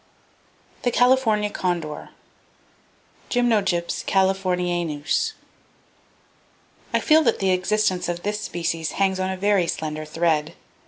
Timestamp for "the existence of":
7.37-8.23